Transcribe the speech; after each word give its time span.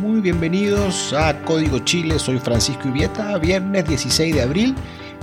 Muy 0.00 0.20
bienvenidos 0.20 1.14
a 1.14 1.42
Código 1.44 1.78
Chile, 1.78 2.18
soy 2.18 2.38
Francisco 2.38 2.88
Ibieta, 2.88 3.38
viernes 3.38 3.88
16 3.88 4.34
de 4.34 4.42
abril 4.42 4.74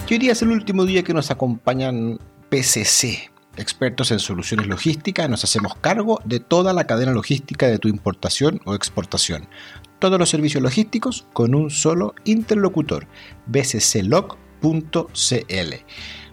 y 0.10 0.14
hoy 0.14 0.20
día 0.20 0.32
es 0.32 0.42
el 0.42 0.50
último 0.50 0.86
día 0.86 1.04
que 1.04 1.14
nos 1.14 1.30
acompañan 1.30 2.18
PCC, 2.50 3.32
expertos 3.56 4.10
en 4.12 4.18
soluciones 4.18 4.66
logísticas, 4.66 5.30
nos 5.30 5.44
hacemos 5.44 5.76
cargo 5.76 6.22
de 6.26 6.40
toda 6.40 6.74
la 6.74 6.86
cadena 6.86 7.12
logística 7.12 7.68
de 7.68 7.78
tu 7.78 7.88
importación 7.88 8.62
o 8.66 8.74
exportación. 8.74 9.48
Todos 10.00 10.18
los 10.18 10.30
servicios 10.30 10.64
logísticos 10.64 11.28
con 11.34 11.54
un 11.54 11.70
solo 11.70 12.16
interlocutor, 12.24 13.06
bcclog.cl. 13.46 14.36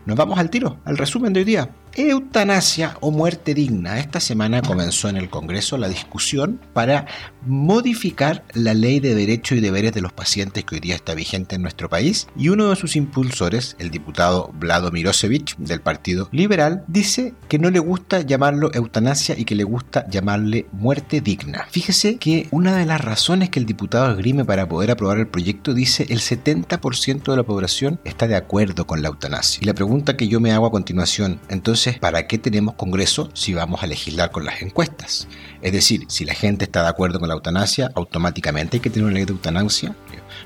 Nos 0.06 0.16
vamos 0.16 0.38
al 0.38 0.48
tiro, 0.48 0.80
al 0.86 0.96
resumen 0.96 1.34
de 1.34 1.40
hoy 1.40 1.44
día. 1.44 1.70
Eutanasia 1.96 2.96
o 3.00 3.10
muerte 3.10 3.52
digna. 3.52 3.98
Esta 3.98 4.20
semana 4.20 4.62
comenzó 4.62 5.08
en 5.08 5.16
el 5.16 5.28
Congreso 5.28 5.76
la 5.76 5.88
discusión 5.88 6.60
para 6.72 7.06
modificar 7.46 8.44
la 8.54 8.74
ley 8.74 9.00
de 9.00 9.14
derechos 9.14 9.58
y 9.58 9.60
deberes 9.60 9.92
de 9.92 10.00
los 10.00 10.12
pacientes 10.12 10.64
que 10.64 10.76
hoy 10.76 10.80
día 10.80 10.94
está 10.94 11.14
vigente 11.14 11.56
en 11.56 11.62
nuestro 11.62 11.88
país 11.88 12.28
y 12.36 12.48
uno 12.48 12.70
de 12.70 12.76
sus 12.76 12.94
impulsores, 12.94 13.76
el 13.78 13.90
diputado 13.90 14.52
Vlado 14.54 14.92
Mirosevich 14.92 15.56
del 15.56 15.80
Partido 15.80 16.28
Liberal, 16.30 16.84
dice 16.86 17.34
que 17.48 17.58
no 17.58 17.70
le 17.70 17.80
gusta 17.80 18.20
llamarlo 18.20 18.70
eutanasia 18.72 19.36
y 19.36 19.44
que 19.44 19.56
le 19.56 19.64
gusta 19.64 20.06
llamarle 20.08 20.66
muerte 20.72 21.20
digna. 21.20 21.66
Fíjese 21.70 22.16
que 22.16 22.46
una 22.52 22.76
de 22.76 22.86
las 22.86 23.00
razones 23.00 23.50
que 23.50 23.58
el 23.58 23.66
diputado 23.66 24.12
esgrime 24.12 24.44
para 24.44 24.68
poder 24.68 24.92
aprobar 24.92 25.18
el 25.18 25.26
proyecto 25.26 25.74
dice 25.74 26.06
el 26.08 26.20
70% 26.20 27.30
de 27.30 27.36
la 27.36 27.42
población 27.42 28.00
está 28.04 28.28
de 28.28 28.36
acuerdo 28.36 28.86
con 28.86 29.02
la 29.02 29.08
eutanasia. 29.08 29.60
Y 29.62 29.66
la 29.66 29.74
pregunta 29.74 30.16
que 30.16 30.28
yo 30.28 30.38
me 30.38 30.52
hago 30.52 30.66
a 30.66 30.70
continuación, 30.70 31.40
entonces 31.48 31.79
¿para 32.00 32.26
qué 32.26 32.38
tenemos 32.38 32.74
Congreso 32.74 33.30
si 33.32 33.54
vamos 33.54 33.82
a 33.82 33.86
legislar 33.86 34.30
con 34.30 34.44
las 34.44 34.60
encuestas? 34.60 35.28
Es 35.62 35.72
decir, 35.72 36.04
si 36.08 36.24
la 36.24 36.34
gente 36.34 36.64
está 36.64 36.82
de 36.82 36.88
acuerdo 36.88 37.18
con 37.18 37.28
la 37.28 37.34
eutanasia, 37.34 37.90
automáticamente 37.94 38.76
hay 38.76 38.80
que 38.80 38.90
tener 38.90 39.04
una 39.04 39.14
ley 39.14 39.24
de 39.24 39.32
eutanasia. 39.32 39.94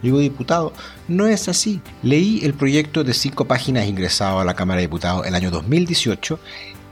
Digo, 0.03 0.19
diputado, 0.19 0.73
no 1.09 1.27
es 1.27 1.49
así. 1.49 1.81
Leí 2.03 2.45
el 2.45 2.55
proyecto 2.55 3.05
de 3.05 3.15
cinco 3.15 3.47
páginas 3.47 3.87
ingresado 3.87 4.41
a 4.41 4.45
la 4.45 4.55
Cámara 4.55 4.79
de 4.79 4.87
Diputados 4.87 5.27
el 5.27 5.35
año 5.35 5.51
2018 5.51 6.39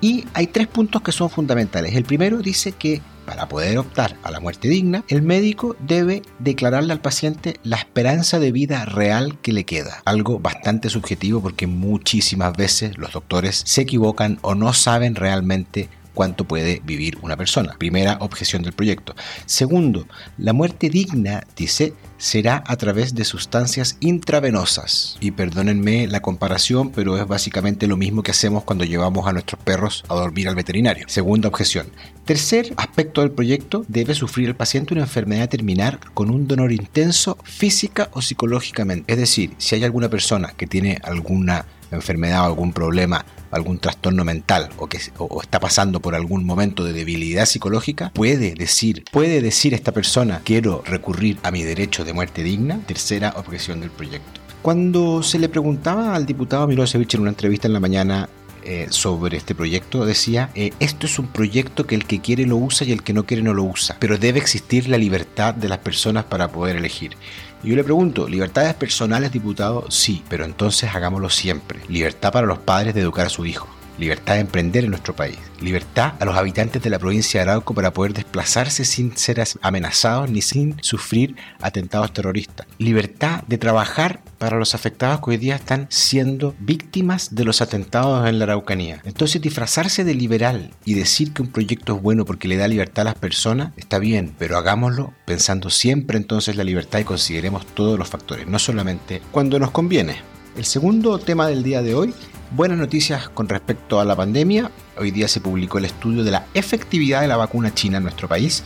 y 0.00 0.24
hay 0.34 0.48
tres 0.48 0.66
puntos 0.66 1.02
que 1.02 1.12
son 1.12 1.30
fundamentales. 1.30 1.94
El 1.94 2.04
primero 2.04 2.38
dice 2.38 2.72
que 2.72 3.00
para 3.24 3.48
poder 3.48 3.78
optar 3.78 4.16
a 4.22 4.30
la 4.30 4.40
muerte 4.40 4.68
digna, 4.68 5.04
el 5.08 5.22
médico 5.22 5.76
debe 5.80 6.22
declararle 6.38 6.92
al 6.92 7.00
paciente 7.00 7.56
la 7.62 7.76
esperanza 7.76 8.38
de 8.38 8.52
vida 8.52 8.84
real 8.84 9.38
que 9.40 9.52
le 9.52 9.64
queda. 9.64 10.02
Algo 10.04 10.38
bastante 10.38 10.90
subjetivo 10.90 11.40
porque 11.40 11.66
muchísimas 11.66 12.56
veces 12.56 12.98
los 12.98 13.12
doctores 13.12 13.62
se 13.64 13.82
equivocan 13.82 14.38
o 14.42 14.54
no 14.54 14.72
saben 14.72 15.14
realmente 15.14 15.88
cuánto 16.14 16.44
puede 16.44 16.80
vivir 16.84 17.18
una 17.22 17.36
persona. 17.36 17.74
Primera 17.78 18.18
objeción 18.20 18.62
del 18.62 18.72
proyecto. 18.72 19.14
Segundo, 19.46 20.06
la 20.38 20.52
muerte 20.52 20.91
digna, 20.91 21.44
dice, 21.56 21.94
será 22.18 22.62
a 22.66 22.77
través 22.77 23.14
de 23.14 23.24
sustancias 23.24 23.96
intravenosas. 24.00 25.16
Y 25.20 25.33
perdónenme 25.33 26.06
la 26.06 26.20
comparación, 26.20 26.90
pero 26.90 27.16
es 27.16 27.27
básicamente 27.27 27.86
lo 27.86 27.96
mismo 27.96 28.22
que 28.22 28.30
hacemos 28.30 28.64
cuando 28.64 28.84
llevamos 28.84 29.27
a 29.27 29.33
nuestros 29.33 29.60
perros 29.62 30.05
a 30.08 30.14
dormir 30.14 30.48
al 30.48 30.55
veterinario. 30.55 31.06
Segunda 31.08 31.48
objeción. 31.48 31.88
Tercer 32.24 32.72
aspecto 32.77 33.22
del 33.22 33.33
proyecto, 33.33 33.84
debe 33.88 34.14
sufrir 34.14 34.48
el 34.48 34.55
paciente 34.55 34.94
una 34.94 35.02
enfermedad 35.02 35.48
terminal 35.48 35.98
con 36.14 36.30
un 36.30 36.46
dolor 36.46 36.70
intenso 36.70 37.36
física 37.42 38.08
o 38.12 38.22
psicológicamente. 38.22 39.12
Es 39.12 39.18
decir, 39.18 39.55
si 39.58 39.74
hay 39.74 39.84
alguna 39.84 40.08
persona 40.08 40.52
que 40.56 40.66
tiene 40.66 40.98
alguna 41.02 41.66
enfermedad 41.90 42.42
o 42.42 42.46
algún 42.46 42.72
problema, 42.72 43.24
algún 43.53 43.78
trastorno 43.78 44.25
mental 44.25 44.70
o 44.78 44.89
que 44.89 44.98
está 44.98 45.61
pasando 45.61 46.00
por 46.00 46.14
algún 46.14 46.45
momento 46.45 46.84
de 46.84 46.92
debilidad 46.92 47.47
psicológica, 47.47 48.11
puede 48.14 48.55
decir, 48.55 49.05
puede 49.12 49.41
decir 49.41 49.75
esta 49.75 49.92
persona, 49.92 50.41
quiero 50.45 50.83
recurrir 50.84 51.39
a 51.42 51.50
mi 51.50 51.62
derecho 51.62 52.05
de 52.05 52.12
muerte 52.12 52.42
digna, 52.42 52.80
tercera 52.86 53.34
objeción 53.36 53.80
del 53.80 53.91
proyecto. 53.91 54.41
Cuando 54.62 55.25
se 55.25 55.41
le 55.41 55.48
preguntaba 55.48 56.14
al 56.14 56.25
diputado 56.25 56.68
Milosevic 56.68 57.14
en 57.14 57.23
una 57.23 57.30
entrevista 57.30 57.67
en 57.67 57.73
la 57.73 57.80
mañana 57.80 58.29
eh, 58.64 58.86
sobre 58.90 59.36
este 59.36 59.55
proyecto 59.55 60.05
decía, 60.05 60.50
eh, 60.55 60.73
esto 60.80 61.06
es 61.06 61.18
un 61.18 61.27
proyecto 61.27 61.86
que 61.86 61.95
el 61.95 62.06
que 62.06 62.20
quiere 62.20 62.46
lo 62.46 62.56
usa 62.56 62.86
y 62.86 62.92
el 62.92 63.02
que 63.02 63.12
no 63.12 63.24
quiere 63.27 63.42
no 63.42 63.55
lo 63.55 63.64
usa, 63.64 63.96
pero 63.98 64.18
debe 64.18 64.39
existir 64.39 64.89
la 64.89 64.98
libertad 64.98 65.55
de 65.55 65.68
las 65.68 65.78
personas 65.78 66.24
para 66.24 66.48
poder 66.48 66.77
elegir. 66.77 67.17
Y 67.62 67.68
yo 67.70 67.77
le 67.77 67.84
pregunto, 67.84 68.28
¿libertades 68.28 68.74
personales, 68.74 69.33
diputado? 69.33 69.90
Sí, 69.90 70.23
pero 70.28 70.45
entonces 70.45 70.95
hagámoslo 70.95 71.30
siempre. 71.30 71.80
Libertad 71.89 72.33
para 72.33 72.46
los 72.46 72.58
padres 72.58 72.95
de 72.95 73.00
educar 73.02 73.27
a 73.27 73.30
su 73.30 73.46
hijo 73.46 73.68
libertad 73.98 74.35
de 74.35 74.41
emprender 74.41 74.85
en 74.85 74.91
nuestro 74.91 75.14
país, 75.14 75.39
libertad 75.61 76.14
a 76.19 76.25
los 76.25 76.36
habitantes 76.36 76.83
de 76.83 76.91
la 76.91 76.98
provincia 76.98 77.41
de 77.41 77.51
Arauco 77.51 77.75
para 77.75 77.92
poder 77.92 78.14
desplazarse 78.14 78.85
sin 78.85 79.17
ser 79.17 79.42
amenazados 79.61 80.30
ni 80.30 80.42
sin 80.42 80.77
sufrir 80.83 81.36
atentados 81.61 82.13
terroristas, 82.13 82.67
libertad 82.79 83.42
de 83.47 83.58
trabajar 83.58 84.20
para 84.39 84.58
los 84.58 84.75
afectados 84.75 85.20
que 85.20 85.30
hoy 85.30 85.36
día 85.36 85.55
están 85.55 85.86
siendo 85.89 86.55
víctimas 86.58 87.35
de 87.35 87.45
los 87.45 87.61
atentados 87.61 88.29
en 88.29 88.39
la 88.39 88.45
Araucanía. 88.45 89.01
Entonces 89.05 89.41
disfrazarse 89.41 90.05
de 90.05 90.14
liberal 90.14 90.70
y 90.85 90.95
decir 90.95 91.33
que 91.33 91.42
un 91.42 91.53
proyecto 91.53 91.97
es 91.97 92.03
bueno 92.03 92.24
porque 92.24 92.48
le 92.48 92.57
da 92.57 92.67
libertad 92.69 93.03
a 93.03 93.11
las 93.11 93.14
personas 93.14 93.73
está 93.77 93.98
bien, 93.98 94.35
pero 94.39 94.57
hagámoslo 94.57 95.13
pensando 95.27 95.70
siempre 95.70 96.17
entonces 96.17 96.57
la 96.57 96.64
libertad 96.64 96.98
y 96.98 97.05
consideremos 97.05 97.67
todos 97.67 97.98
los 97.98 98.09
factores, 98.09 98.47
no 98.47 98.59
solamente 98.59 99.23
cuando 99.30 99.59
nos 99.59 99.70
conviene. 99.70 100.17
El 100.57 100.64
segundo 100.64 101.19
tema 101.19 101.47
del 101.47 101.63
día 101.63 101.80
de 101.80 101.95
hoy 101.95 102.13
Buenas 102.55 102.77
noticias 102.77 103.30
con 103.30 103.48
respecto 103.48 103.98
a 103.98 104.05
la 104.05 104.14
pandemia. 104.14 104.70
Hoy 104.98 105.11
día 105.11 105.27
se 105.27 105.40
publicó 105.40 105.79
el 105.79 105.86
estudio 105.86 106.23
de 106.23 106.33
la 106.33 106.45
efectividad 106.52 107.23
de 107.23 107.27
la 107.27 107.39
vacuna 107.39 107.73
china 107.73 107.96
en 107.96 108.02
nuestro 108.02 108.29
país 108.29 108.63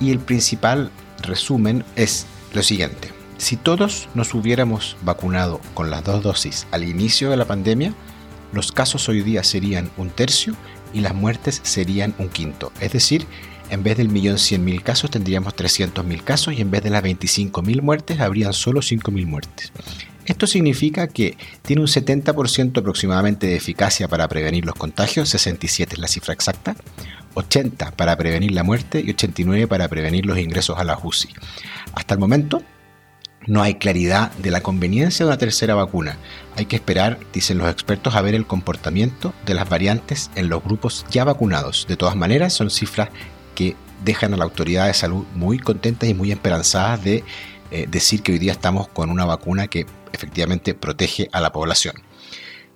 y 0.00 0.10
el 0.10 0.18
principal 0.18 0.90
resumen 1.22 1.84
es 1.94 2.26
lo 2.52 2.64
siguiente. 2.64 3.12
Si 3.36 3.56
todos 3.56 4.08
nos 4.14 4.34
hubiéramos 4.34 4.96
vacunado 5.02 5.60
con 5.74 5.88
las 5.88 6.02
dos 6.02 6.24
dosis 6.24 6.66
al 6.72 6.82
inicio 6.82 7.30
de 7.30 7.36
la 7.36 7.44
pandemia, 7.44 7.94
los 8.52 8.72
casos 8.72 9.08
hoy 9.08 9.22
día 9.22 9.44
serían 9.44 9.88
un 9.98 10.10
tercio 10.10 10.56
y 10.92 11.00
las 11.00 11.14
muertes 11.14 11.60
serían 11.62 12.14
un 12.18 12.30
quinto. 12.30 12.72
Es 12.80 12.90
decir, 12.90 13.24
en 13.70 13.84
vez 13.84 13.98
del 13.98 14.08
millón 14.08 14.38
cien 14.38 14.64
mil 14.64 14.82
casos 14.82 15.12
tendríamos 15.12 15.54
300 15.54 16.04
mil 16.04 16.24
casos 16.24 16.54
y 16.54 16.60
en 16.60 16.72
vez 16.72 16.82
de 16.82 16.90
las 16.90 17.04
25 17.04 17.62
mil 17.62 17.82
muertes 17.82 18.18
habrían 18.18 18.52
solo 18.52 18.82
5 18.82 19.12
mil 19.12 19.28
muertes. 19.28 19.70
Esto 20.28 20.46
significa 20.46 21.08
que 21.08 21.38
tiene 21.62 21.80
un 21.80 21.88
70% 21.88 22.78
aproximadamente 22.78 23.46
de 23.46 23.56
eficacia 23.56 24.08
para 24.08 24.28
prevenir 24.28 24.66
los 24.66 24.74
contagios, 24.74 25.30
67 25.30 25.94
es 25.94 25.98
la 25.98 26.06
cifra 26.06 26.34
exacta, 26.34 26.76
80 27.32 27.92
para 27.92 28.14
prevenir 28.16 28.52
la 28.52 28.62
muerte 28.62 29.02
y 29.04 29.10
89 29.10 29.66
para 29.66 29.88
prevenir 29.88 30.26
los 30.26 30.38
ingresos 30.38 30.78
a 30.78 30.84
la 30.84 30.98
UCI. 31.02 31.30
Hasta 31.94 32.12
el 32.12 32.20
momento 32.20 32.62
no 33.46 33.62
hay 33.62 33.76
claridad 33.76 34.30
de 34.32 34.50
la 34.50 34.60
conveniencia 34.60 35.24
de 35.24 35.30
una 35.30 35.38
tercera 35.38 35.74
vacuna. 35.74 36.18
Hay 36.56 36.66
que 36.66 36.76
esperar, 36.76 37.18
dicen 37.32 37.56
los 37.56 37.70
expertos, 37.70 38.14
a 38.14 38.20
ver 38.20 38.34
el 38.34 38.46
comportamiento 38.46 39.32
de 39.46 39.54
las 39.54 39.66
variantes 39.66 40.30
en 40.34 40.50
los 40.50 40.62
grupos 40.62 41.06
ya 41.10 41.24
vacunados. 41.24 41.86
De 41.88 41.96
todas 41.96 42.16
maneras, 42.16 42.52
son 42.52 42.68
cifras 42.68 43.08
que 43.54 43.76
dejan 44.04 44.34
a 44.34 44.36
la 44.36 44.44
autoridad 44.44 44.88
de 44.88 44.94
salud 44.94 45.24
muy 45.34 45.58
contentas 45.58 46.06
y 46.06 46.14
muy 46.14 46.30
esperanzadas 46.30 47.02
de 47.02 47.24
eh, 47.70 47.86
decir 47.88 48.22
que 48.22 48.32
hoy 48.32 48.38
día 48.38 48.52
estamos 48.52 48.88
con 48.88 49.10
una 49.10 49.24
vacuna 49.24 49.66
que 49.66 49.86
efectivamente 50.12 50.74
protege 50.74 51.28
a 51.32 51.40
la 51.40 51.52
población. 51.52 51.94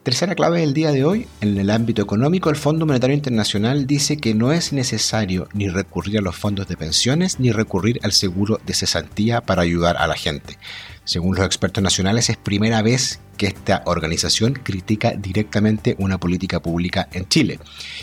Tercera 0.02 0.34
clave 0.34 0.60
del 0.60 0.74
día 0.74 0.90
de 0.90 1.04
hoy, 1.04 1.28
en 1.40 1.56
el 1.58 1.70
ámbito 1.70 2.02
económico, 2.02 2.50
el 2.50 2.56
Fondo 2.56 2.86
Monetario 2.86 3.14
Internacional 3.14 3.86
dice 3.86 4.16
que 4.16 4.34
no 4.34 4.52
es 4.52 4.72
necesario 4.72 5.46
ni 5.54 5.68
recurrir 5.68 6.18
a 6.18 6.22
los 6.22 6.34
fondos 6.34 6.66
de 6.66 6.76
pensiones 6.76 7.38
ni 7.38 7.52
recurrir 7.52 8.00
al 8.02 8.10
seguro 8.10 8.60
de 8.66 8.74
cesantía 8.74 9.42
para 9.42 9.62
ayudar 9.62 9.96
a 9.98 10.08
la 10.08 10.16
gente. 10.16 10.58
Según 11.04 11.36
los 11.36 11.46
expertos 11.46 11.84
nacionales, 11.84 12.30
es 12.30 12.36
primera 12.36 12.82
vez 12.82 13.20
que 13.42 13.48
esta 13.48 13.82
organización 13.86 14.52
critica 14.52 15.14
directamente 15.18 15.96
una 15.98 16.18
política 16.18 16.62
pública 16.62 17.08
en 17.10 17.28
Chile. 17.28 17.58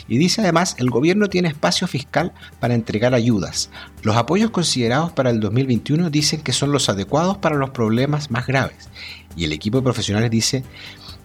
Y 0.10 0.18
dice 0.18 0.42
además, 0.42 0.76
el 0.80 0.90
gobierno 0.90 1.30
tiene 1.30 1.48
espacio 1.48 1.88
fiscal 1.88 2.34
para 2.60 2.74
entregar 2.74 3.14
ayudas. 3.14 3.70
Los 4.04 4.18
apoyos 4.18 4.52
considerados 4.52 5.14
para 5.14 5.30
el 5.30 5.40
2021 5.40 6.10
dicen 6.10 6.42
que 6.42 6.52
son 6.52 6.74
los 6.74 6.90
adecuados 6.90 7.38
para 7.38 7.56
los 7.56 7.70
problemas 7.70 8.32
más 8.32 8.48
graves. 8.48 8.90
Y 9.38 9.46
el 9.46 9.54
equipo 9.54 9.78
de 9.78 9.84
profesionales 9.84 10.30
dice, 10.30 10.66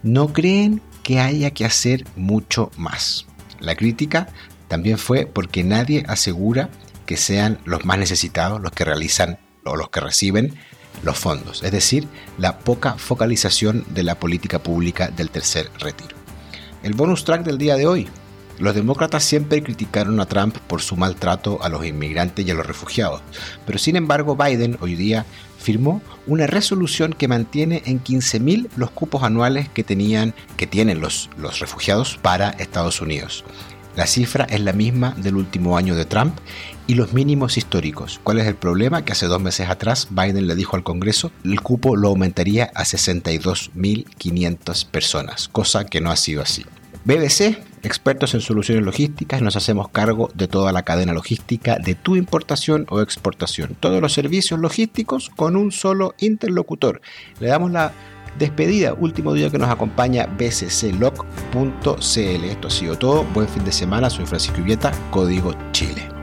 no 0.05 0.33
creen 0.33 0.81
que 1.03 1.19
haya 1.19 1.51
que 1.51 1.65
hacer 1.65 2.05
mucho 2.15 2.71
más. 2.77 3.27
La 3.59 3.75
crítica 3.75 4.29
también 4.69 4.97
fue 4.97 5.27
porque 5.27 5.65
nadie 5.65 6.05
asegura 6.07 6.71
que 7.05 7.17
sean 7.17 7.59
los 7.65 7.85
más 7.85 7.99
necesitados 7.99 8.61
los 8.61 8.71
que 8.71 8.85
realizan 8.85 9.41
o 9.65 9.75
los 9.75 9.89
que 9.89 9.99
reciben 9.99 10.55
los 11.03 11.19
fondos, 11.19 11.63
es 11.63 11.73
decir, 11.73 12.09
la 12.39 12.59
poca 12.59 12.95
focalización 12.95 13.85
de 13.89 14.03
la 14.03 14.19
política 14.19 14.63
pública 14.63 15.09
del 15.09 15.31
tercer 15.31 15.71
retiro. 15.79 16.17
El 16.83 16.95
bonus 16.95 17.25
track 17.25 17.45
del 17.45 17.59
día 17.59 17.77
de 17.77 17.87
hoy. 17.87 18.09
Los 18.59 18.77
demócratas 18.77 19.25
siempre 19.25 19.63
criticaron 19.65 20.21
a 20.21 20.27
Trump 20.27 20.57
por 20.69 20.81
su 20.81 20.97
maltrato 20.97 21.59
a 21.61 21.69
los 21.69 21.85
inmigrantes 21.85 22.47
y 22.47 22.51
a 22.53 22.55
los 22.55 22.67
refugiados, 22.67 23.21
pero 23.67 23.79
sin 23.79 23.97
embargo 23.97 24.37
Biden 24.37 24.79
hoy 24.81 24.95
día 24.95 25.27
firmó 25.59 26.03
una 26.27 26.47
resolución 26.47 27.15
que 27.15 27.27
mantiene 27.27 27.83
en 27.87 28.03
15.000 28.03 28.69
los 28.77 28.91
cupos 28.91 29.25
anuales 29.25 29.69
que 29.71 29.83
tenían 29.83 30.35
que 30.57 30.69
tienen 30.69 31.01
los, 31.01 31.31
los 31.37 31.59
refugiados 31.59 32.19
para 32.23 32.51
Estados 32.51 33.01
Unidos. 33.01 33.45
La 33.97 34.07
cifra 34.07 34.45
es 34.45 34.61
la 34.61 34.73
misma 34.73 35.15
del 35.17 35.37
último 35.37 35.77
año 35.77 35.95
de 35.95 36.05
Trump 36.05 36.37
y 36.87 36.95
los 36.95 37.13
mínimos 37.13 37.57
históricos. 37.57 38.21
¿Cuál 38.23 38.41
es 38.41 38.47
el 38.47 38.55
problema? 38.55 39.05
Que 39.05 39.13
hace 39.13 39.27
dos 39.27 39.41
meses 39.41 39.69
atrás 39.69 40.09
Biden 40.11 40.47
le 40.47 40.55
dijo 40.55 40.77
al 40.77 40.83
Congreso 40.83 41.33
el 41.45 41.61
cupo 41.61 41.97
lo 41.97 42.09
aumentaría 42.09 42.71
a 42.75 42.85
62.500 42.85 44.87
personas, 44.87 45.49
cosa 45.49 45.87
que 45.87 46.01
no 46.01 46.11
ha 46.11 46.17
sido 46.17 46.43
así. 46.43 46.65
BBC, 47.05 47.59
expertos 47.83 48.33
en 48.33 48.41
soluciones 48.41 48.83
logísticas, 48.83 49.43
nos 49.43 49.57
hacemos 49.57 49.89
cargo 49.89 50.31
de 50.35 50.49
toda 50.49 50.73
la 50.73 50.85
cadena 50.85 51.13
logística 51.13 51.77
de 51.77 51.95
tu 51.95 52.17
importación 52.17 52.87
o 52.89 53.03
exportación. 53.03 53.77
Todos 53.79 54.01
los 54.01 54.15
servicios 54.15 54.59
logísticos 54.59 55.31
con 55.37 55.57
un 55.57 55.71
solo 55.71 56.15
interlocutor. 56.19 57.03
Le 57.41 57.49
damos 57.49 57.73
la 57.73 57.93
despedida, 58.39 58.95
último 58.95 59.35
día 59.35 59.51
que 59.51 59.59
nos 59.59 59.69
acompaña 59.69 60.27
bccloc.cl. 60.27 62.45
Esto 62.45 62.69
ha 62.69 62.71
sido 62.71 62.97
todo. 62.97 63.25
Buen 63.35 63.49
fin 63.49 63.65
de 63.65 63.73
semana. 63.73 64.09
Soy 64.09 64.25
Francisco 64.25 64.63
Ubieta, 64.63 64.91
Código 65.11 65.55
Chile. 65.73 66.14